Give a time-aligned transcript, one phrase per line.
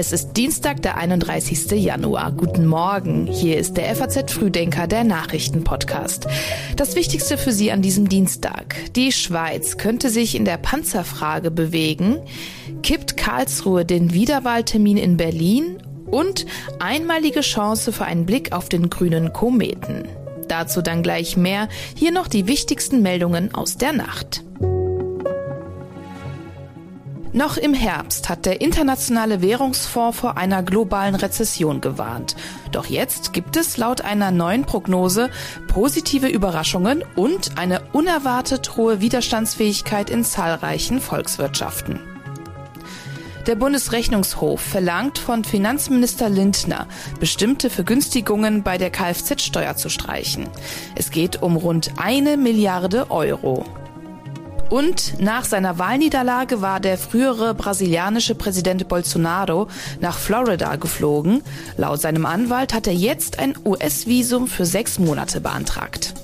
[0.00, 1.72] Es ist Dienstag, der 31.
[1.72, 2.30] Januar.
[2.30, 3.26] Guten Morgen.
[3.26, 6.28] Hier ist der FAZ Frühdenker, der Nachrichtenpodcast.
[6.76, 8.76] Das Wichtigste für Sie an diesem Dienstag.
[8.94, 12.18] Die Schweiz könnte sich in der Panzerfrage bewegen.
[12.84, 15.82] Kippt Karlsruhe den Wiederwahltermin in Berlin?
[16.06, 16.46] Und
[16.78, 20.04] einmalige Chance für einen Blick auf den grünen Kometen.
[20.46, 21.68] Dazu dann gleich mehr.
[21.96, 24.44] Hier noch die wichtigsten Meldungen aus der Nacht.
[27.32, 32.36] Noch im Herbst hat der Internationale Währungsfonds vor einer globalen Rezession gewarnt.
[32.72, 35.28] Doch jetzt gibt es laut einer neuen Prognose
[35.66, 42.00] positive Überraschungen und eine unerwartet hohe Widerstandsfähigkeit in zahlreichen Volkswirtschaften.
[43.46, 46.86] Der Bundesrechnungshof verlangt von Finanzminister Lindner,
[47.20, 50.48] bestimmte Vergünstigungen bei der Kfz-Steuer zu streichen.
[50.96, 53.64] Es geht um rund eine Milliarde Euro.
[54.70, 59.68] Und nach seiner Wahlniederlage war der frühere brasilianische Präsident Bolsonaro
[60.00, 61.42] nach Florida geflogen.
[61.76, 66.14] Laut seinem Anwalt hat er jetzt ein US-Visum für sechs Monate beantragt.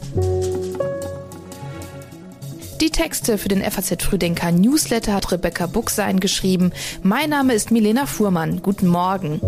[2.80, 6.72] Die Texte für den FAZ Früdenker Newsletter hat Rebecca Buchsein geschrieben.
[7.02, 8.60] Mein Name ist Milena Fuhrmann.
[8.60, 9.40] Guten Morgen.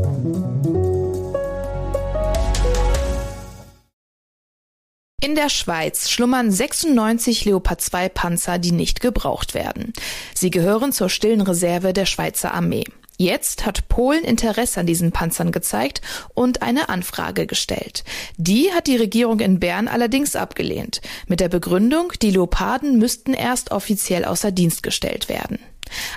[5.26, 9.92] In der Schweiz schlummern 96 Leopard 2 Panzer, die nicht gebraucht werden.
[10.32, 12.84] Sie gehören zur stillen Reserve der Schweizer Armee.
[13.18, 16.00] Jetzt hat Polen Interesse an diesen Panzern gezeigt
[16.34, 18.04] und eine Anfrage gestellt.
[18.36, 23.72] Die hat die Regierung in Bern allerdings abgelehnt, mit der Begründung, die Leoparden müssten erst
[23.72, 25.58] offiziell außer Dienst gestellt werden.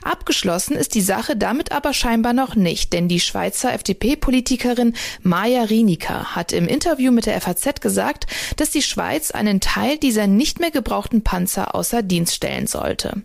[0.03, 6.35] Abgeschlossen ist die Sache damit aber scheinbar noch nicht, denn die Schweizer FDP-Politikerin Maja Rienica
[6.35, 10.71] hat im Interview mit der FAZ gesagt, dass die Schweiz einen Teil dieser nicht mehr
[10.71, 13.23] gebrauchten Panzer außer Dienst stellen sollte.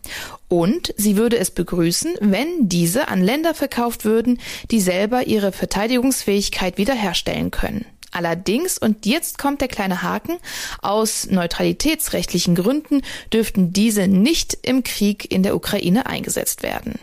[0.48, 4.39] Und sie würde es begrüßen, wenn diese an Länder verkauft würden,
[4.70, 7.86] die selber ihre Verteidigungsfähigkeit wiederherstellen können.
[8.15, 10.39] Allerdings, und jetzt kommt der kleine Haken,
[10.80, 13.02] aus neutralitätsrechtlichen Gründen
[13.33, 16.98] dürften diese nicht im Krieg in der Ukraine eingesetzt werden.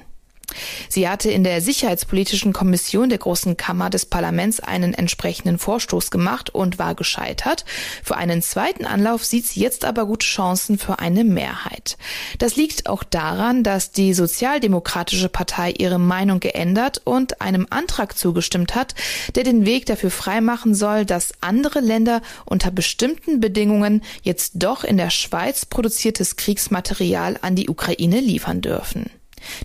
[0.89, 6.49] Sie hatte in der Sicherheitspolitischen Kommission der Großen Kammer des Parlaments einen entsprechenden Vorstoß gemacht
[6.49, 7.65] und war gescheitert.
[8.03, 11.97] Für einen zweiten Anlauf sieht sie jetzt aber gute Chancen für eine Mehrheit.
[12.39, 18.75] Das liegt auch daran, dass die Sozialdemokratische Partei ihre Meinung geändert und einem Antrag zugestimmt
[18.75, 18.95] hat,
[19.35, 24.97] der den Weg dafür freimachen soll, dass andere Länder unter bestimmten Bedingungen jetzt doch in
[24.97, 29.09] der Schweiz produziertes Kriegsmaterial an die Ukraine liefern dürfen.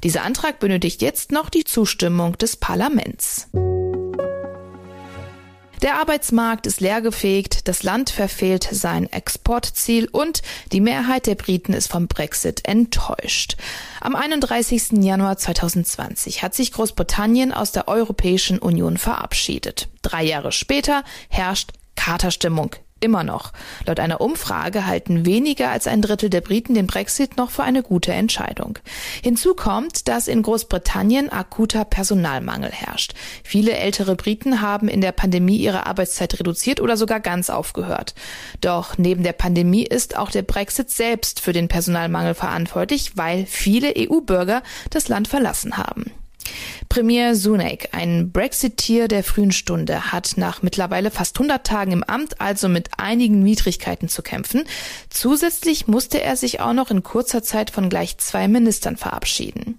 [0.03, 3.49] Dieser Antrag benötigt jetzt noch die Zustimmung des Parlaments.
[5.83, 10.43] Der Arbeitsmarkt ist leergefegt, das Land verfehlt sein Exportziel und
[10.73, 13.57] die Mehrheit der Briten ist vom Brexit enttäuscht.
[14.01, 15.05] Am 31.
[15.05, 19.89] Januar 2020 hat sich Großbritannien aus der Europäischen Union verabschiedet.
[20.01, 23.53] Drei Jahre später herrscht Katerstimmung Immer noch.
[23.85, 27.83] Laut einer Umfrage halten weniger als ein Drittel der Briten den Brexit noch für eine
[27.83, 28.79] gute Entscheidung.
[29.23, 33.13] Hinzu kommt, dass in Großbritannien akuter Personalmangel herrscht.
[33.45, 38.15] Viele ältere Briten haben in der Pandemie ihre Arbeitszeit reduziert oder sogar ganz aufgehört.
[38.63, 43.93] Doch neben der Pandemie ist auch der Brexit selbst für den Personalmangel verantwortlich, weil viele
[43.95, 46.13] EU-Bürger das Land verlassen haben.
[46.89, 52.41] Premier Sunak, ein Brexiteer der frühen Stunde, hat nach mittlerweile fast 100 Tagen im Amt
[52.41, 54.65] also mit einigen Widrigkeiten zu kämpfen.
[55.11, 59.79] Zusätzlich musste er sich auch noch in kurzer Zeit von gleich zwei Ministern verabschieden.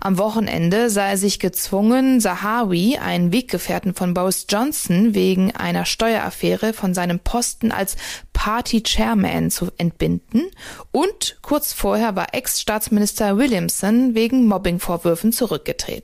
[0.00, 6.72] Am Wochenende sah er sich gezwungen, Zahawi, einen Weggefährten von Boris Johnson, wegen einer Steueraffäre
[6.72, 7.96] von seinem Posten als
[8.32, 10.42] Party Chairman zu entbinden
[10.90, 16.01] und kurz vorher war Ex-Staatsminister Williamson wegen Mobbingvorwürfen zurückgetreten.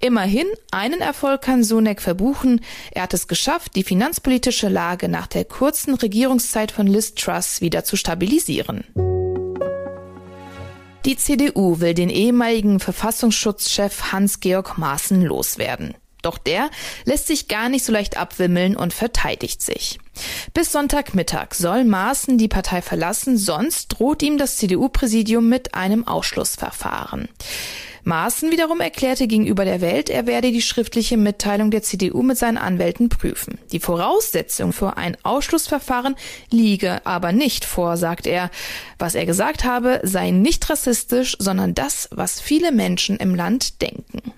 [0.00, 2.60] Immerhin, einen Erfolg kann Sunak verbuchen.
[2.90, 7.84] Er hat es geschafft, die finanzpolitische Lage nach der kurzen Regierungszeit von Liz Truss wieder
[7.84, 8.84] zu stabilisieren.
[11.04, 15.94] Die CDU will den ehemaligen Verfassungsschutzchef Hans-Georg Maaßen loswerden.
[16.22, 16.70] Doch der
[17.04, 19.98] lässt sich gar nicht so leicht abwimmeln und verteidigt sich.
[20.54, 27.28] Bis Sonntagmittag soll Maaßen die Partei verlassen, sonst droht ihm das CDU-Präsidium mit einem Ausschlussverfahren.
[28.04, 32.58] Maaßen wiederum erklärte gegenüber der Welt, er werde die schriftliche Mitteilung der CDU mit seinen
[32.58, 33.58] Anwälten prüfen.
[33.70, 36.16] Die Voraussetzung für ein Ausschlussverfahren
[36.50, 38.50] liege aber nicht vor, sagt er.
[38.98, 44.32] Was er gesagt habe, sei nicht rassistisch, sondern das, was viele Menschen im Land denken.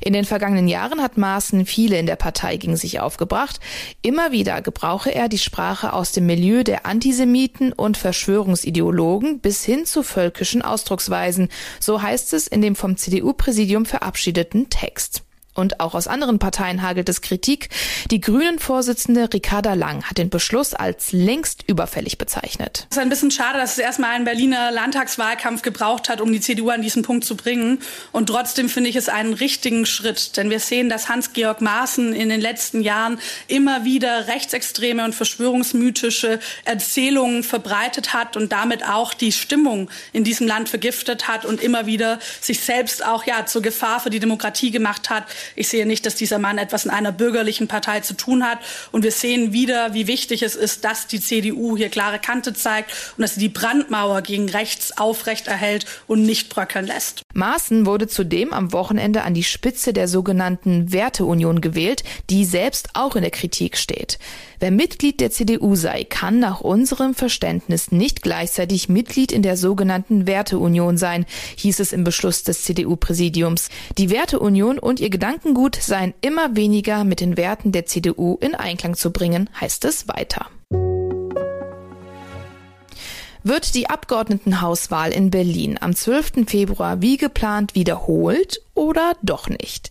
[0.00, 3.60] In den vergangenen Jahren hat Maaßen viele in der Partei gegen sich aufgebracht.
[4.02, 9.86] Immer wieder gebrauche er die Sprache aus dem Milieu der Antisemiten und Verschwörungsideologen bis hin
[9.86, 11.48] zu völkischen Ausdrucksweisen.
[11.80, 15.22] So heißt es in dem vom CDU-Präsidium verabschiedeten Text.
[15.54, 17.68] Und auch aus anderen Parteien hagelt es Kritik.
[18.10, 22.86] Die Grünen-Vorsitzende Ricarda Lang hat den Beschluss als längst überfällig bezeichnet.
[22.90, 26.40] Es ist ein bisschen schade, dass es erstmal einen Berliner Landtagswahlkampf gebraucht hat, um die
[26.40, 27.80] CDU an diesen Punkt zu bringen.
[28.12, 30.36] Und trotzdem finde ich es einen richtigen Schritt.
[30.38, 36.40] Denn wir sehen, dass Hans-Georg Maaßen in den letzten Jahren immer wieder rechtsextreme und verschwörungsmythische
[36.64, 41.84] Erzählungen verbreitet hat und damit auch die Stimmung in diesem Land vergiftet hat und immer
[41.84, 45.24] wieder sich selbst auch ja zur Gefahr für die Demokratie gemacht hat
[45.56, 48.58] ich sehe nicht, dass dieser Mann etwas in einer bürgerlichen Partei zu tun hat.
[48.90, 52.90] Und wir sehen wieder, wie wichtig es ist, dass die CDU hier klare Kante zeigt
[53.16, 57.22] und dass sie die Brandmauer gegen rechts aufrecht erhält und nicht bröckeln lässt.
[57.34, 63.16] Maaßen wurde zudem am Wochenende an die Spitze der sogenannten Werteunion gewählt, die selbst auch
[63.16, 64.18] in der Kritik steht.
[64.60, 70.26] Wer Mitglied der CDU sei, kann nach unserem Verständnis nicht gleichzeitig Mitglied in der sogenannten
[70.26, 73.70] Werteunion sein, hieß es im Beschluss des CDU-Präsidiums.
[73.98, 78.94] Die Werteunion und ihr Gedankengut seien immer weniger mit den Werten der CDU in Einklang
[78.94, 80.50] zu bringen, heißt es weiter.
[83.42, 86.46] Wird die Abgeordnetenhauswahl in Berlin am 12.
[86.46, 89.88] Februar wie geplant wiederholt oder doch nicht?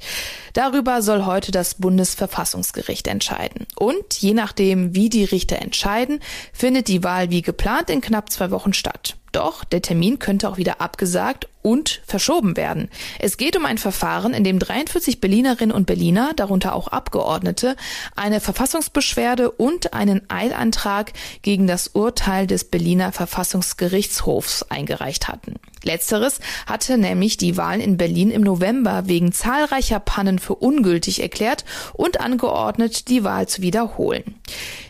[0.54, 3.66] Darüber soll heute das Bundesverfassungsgericht entscheiden.
[3.76, 6.20] Und je nachdem, wie die Richter entscheiden,
[6.54, 9.18] findet die Wahl wie geplant in knapp zwei Wochen statt.
[9.32, 12.90] Doch der Termin könnte auch wieder abgesagt und verschoben werden.
[13.20, 17.76] Es geht um ein Verfahren, in dem 43 Berlinerinnen und Berliner, darunter auch Abgeordnete,
[18.16, 21.14] eine Verfassungsbeschwerde und einen Eilantrag
[21.44, 25.56] gegen das Urteil des Berliner Verfassungsgerichtshofs eingereicht hatten.
[25.84, 31.66] Letzteres hatte nämlich die Wahlen in Berlin im November wegen zahlreicher Pannen für ungültig erklärt
[31.94, 34.36] und angeordnet, die Wahl zu wiederholen.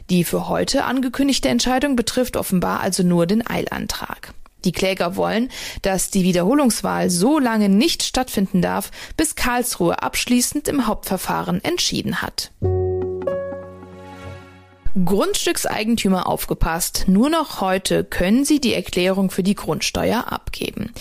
[0.09, 4.33] Die für heute angekündigte Entscheidung betrifft offenbar also nur den Eilantrag.
[4.65, 5.49] Die Kläger wollen,
[5.81, 12.51] dass die Wiederholungswahl so lange nicht stattfinden darf, bis Karlsruhe abschließend im Hauptverfahren entschieden hat.
[14.93, 17.05] Grundstückseigentümer aufgepasst.
[17.07, 20.91] Nur noch heute können Sie die Erklärung für die Grundsteuer abgeben.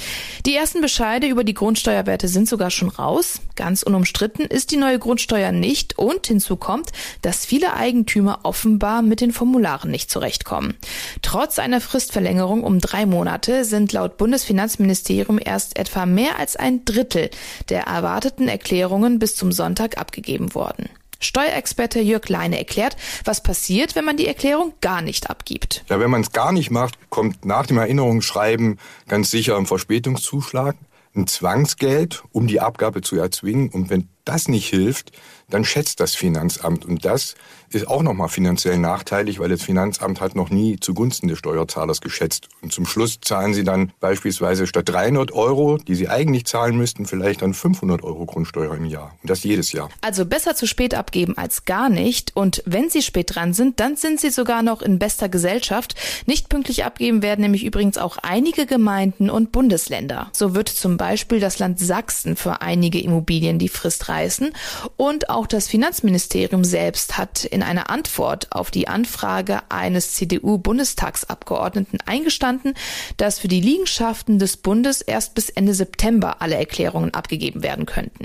[0.47, 3.41] Die ersten Bescheide über die Grundsteuerwerte sind sogar schon raus.
[3.57, 6.91] Ganz unumstritten ist die neue Grundsteuer nicht und hinzu kommt,
[7.23, 10.77] dass viele Eigentümer offenbar mit den Formularen nicht zurechtkommen.
[11.21, 17.31] Trotz einer Fristverlängerung um drei Monate sind laut Bundesfinanzministerium erst etwa mehr als ein Drittel
[17.69, 20.89] der erwarteten Erklärungen bis zum Sonntag abgegeben worden.
[21.21, 25.85] Steuerexperte Jörg Leine erklärt, was passiert, wenn man die Erklärung gar nicht abgibt.
[25.89, 30.77] Ja, wenn man es gar nicht macht, kommt nach dem Erinnerungsschreiben ganz sicher ein Verspätungszuschlag,
[31.15, 33.69] ein Zwangsgeld, um die Abgabe zu erzwingen.
[33.69, 35.13] Und wenn das nicht hilft,
[35.51, 36.85] dann schätzt das Finanzamt.
[36.85, 37.35] Und das
[37.73, 42.49] ist auch nochmal finanziell nachteilig, weil das Finanzamt hat noch nie zugunsten des Steuerzahlers geschätzt.
[42.63, 47.07] Und zum Schluss zahlen sie dann beispielsweise statt 300 Euro, die sie eigentlich zahlen müssten,
[47.07, 49.15] vielleicht dann 500 Euro Grundsteuer im Jahr.
[49.23, 49.89] Und das jedes Jahr.
[50.01, 52.35] Also besser zu spät abgeben als gar nicht.
[52.35, 55.95] Und wenn sie spät dran sind, dann sind sie sogar noch in bester Gesellschaft.
[56.27, 60.29] Nicht pünktlich abgeben werden nämlich übrigens auch einige Gemeinden und Bundesländer.
[60.33, 64.53] So wird zum Beispiel das Land Sachsen für einige Immobilien die Frist reißen.
[64.97, 71.99] Und auch das Finanzministerium selbst hat in in einer Antwort auf die Anfrage eines CDU-Bundestagsabgeordneten
[72.07, 72.73] eingestanden,
[73.19, 78.25] dass für die Liegenschaften des Bundes erst bis Ende September alle Erklärungen abgegeben werden könnten.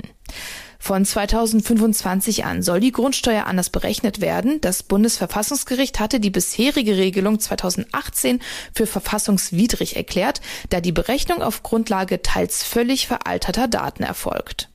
[0.78, 4.58] Von 2025 an soll die Grundsteuer anders berechnet werden.
[4.62, 8.40] Das Bundesverfassungsgericht hatte die bisherige Regelung 2018
[8.72, 10.40] für verfassungswidrig erklärt,
[10.70, 14.70] da die Berechnung auf Grundlage teils völlig veralterter Daten erfolgt.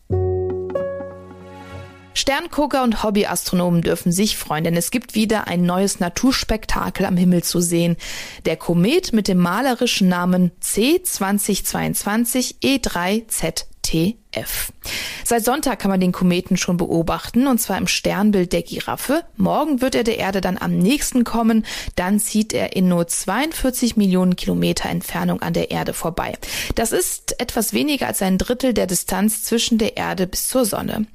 [2.22, 7.44] Sterngucker und Hobbyastronomen dürfen sich freuen, denn es gibt wieder ein neues Naturspektakel am Himmel
[7.44, 7.98] zu sehen.
[8.46, 14.71] Der Komet mit dem malerischen Namen C2022 E3ZT F.
[15.23, 19.23] Seit Sonntag kann man den Kometen schon beobachten, und zwar im Sternbild der Giraffe.
[19.38, 21.65] Morgen wird er der Erde dann am nächsten kommen.
[21.95, 26.33] Dann zieht er in nur 42 Millionen Kilometer Entfernung an der Erde vorbei.
[26.75, 31.05] Das ist etwas weniger als ein Drittel der Distanz zwischen der Erde bis zur Sonne.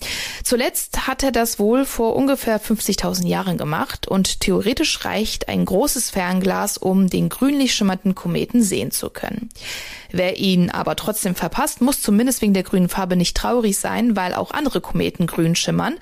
[0.45, 6.11] Zuletzt hat er das wohl vor ungefähr 50.000 Jahren gemacht und theoretisch reicht ein großes
[6.11, 9.49] Fernglas, um den grünlich schimmernden Kometen sehen zu können.
[10.13, 14.35] Wer ihn aber trotzdem verpasst, muss zumindest wegen der grünen Farbe nicht traurig sein, weil
[14.35, 15.97] auch andere Kometen grün schimmern.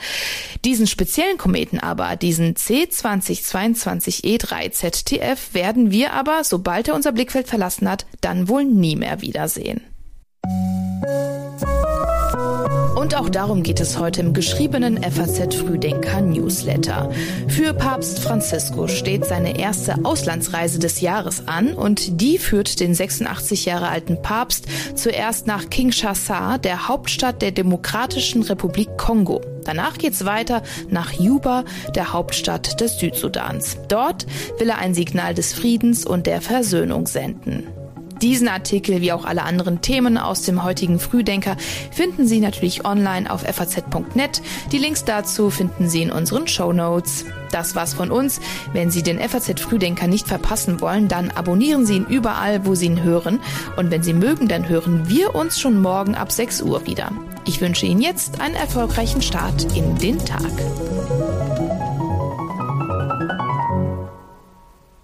[0.65, 7.89] Diesen speziellen Kometen aber, diesen C2022E3 ZTF, werden wir aber, sobald er unser Blickfeld verlassen
[7.89, 9.83] hat, dann wohl nie mehr wiedersehen.
[13.05, 17.11] Und auch darum geht es heute im geschriebenen FAZ Frühdenker Newsletter.
[17.49, 23.67] Für Papst Franziskus steht seine erste Auslandsreise des Jahres an und die führt den 86
[23.67, 29.43] Jahre alten Papst zuerst nach Kinshasa, der Hauptstadt der Demokratischen Republik Kongo.
[29.67, 33.77] Danach geht's weiter nach Juba, der Hauptstadt des Südsudans.
[33.89, 34.25] Dort
[34.59, 37.65] will er ein Signal des Friedens und der Versöhnung senden.
[38.25, 41.59] Diesen Artikel wie auch alle anderen Themen aus dem heutigen Frühdenker
[41.91, 44.41] finden Sie natürlich online auf faz.net.
[44.73, 47.27] Die Links dazu finden Sie in unseren Show Notes.
[47.51, 48.41] Das war's von uns.
[48.73, 52.87] Wenn Sie den FAZ Frühdenker nicht verpassen wollen, dann abonnieren Sie ihn überall, wo Sie
[52.87, 53.41] ihn hören.
[53.77, 57.13] Und wenn Sie mögen, dann hören wir uns schon morgen ab 6 Uhr wieder.
[57.45, 60.51] Ich wünsche Ihnen jetzt einen erfolgreichen Start in den Tag.